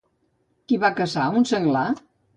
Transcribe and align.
Qui 0.71 0.79
va 0.85 0.91
caçar 1.01 1.29
un 1.41 1.45
senglar? 1.53 1.87